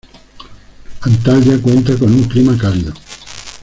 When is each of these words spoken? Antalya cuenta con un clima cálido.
Antalya 1.01 1.61
cuenta 1.61 1.95
con 1.95 2.11
un 2.11 2.23
clima 2.23 2.57
cálido. 2.57 2.91